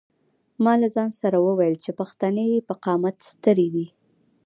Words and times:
ما 0.63 0.73
له 0.81 0.87
ځان 0.95 1.09
سره 1.21 1.37
وویل 1.47 1.75
چې 1.83 1.91
پښتنې 1.99 2.47
په 2.67 2.73
قامت 2.83 3.15
سترې 3.31 3.67
دي. 3.75 3.87